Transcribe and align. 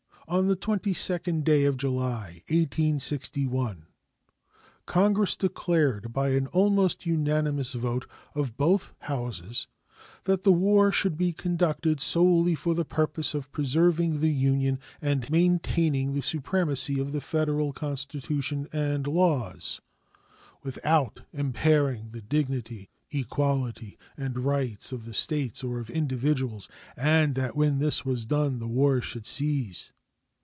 On 0.27 0.47
the 0.47 0.55
22d 0.55 1.43
day 1.43 1.65
of 1.65 1.75
July, 1.75 2.41
1861, 2.47 3.87
Congress 4.85 5.35
declared 5.35 6.13
by 6.13 6.29
an 6.29 6.47
almost 6.47 7.05
unanimous 7.05 7.73
vote 7.73 8.07
of 8.33 8.55
both 8.55 8.93
Houses 8.99 9.67
that 10.23 10.43
the 10.43 10.53
war 10.53 10.89
should 10.89 11.17
be 11.17 11.33
conducted 11.33 11.99
solely 11.99 12.55
for 12.55 12.73
the 12.73 12.85
purpose 12.85 13.33
of 13.33 13.51
preserving 13.51 14.21
the 14.21 14.29
Union 14.31 14.79
and 15.01 15.29
maintaining 15.29 16.13
the 16.13 16.21
supremacy 16.23 16.97
of 16.97 17.11
the 17.11 17.19
Federal 17.19 17.73
Constitution 17.73 18.69
and 18.71 19.07
laws, 19.07 19.81
without 20.63 21.23
impairing 21.33 22.11
the 22.11 22.21
dignity, 22.21 22.89
equality, 23.09 23.97
and 24.15 24.39
rights 24.45 24.93
of 24.93 25.03
the 25.03 25.13
States 25.13 25.61
or 25.61 25.77
of 25.81 25.89
individuals, 25.89 26.69
and 26.95 27.35
that 27.35 27.53
when 27.57 27.79
this 27.79 28.05
was 28.05 28.25
done 28.25 28.59
the 28.59 28.67
war 28.69 29.01
should 29.01 29.25
cease. 29.25 29.91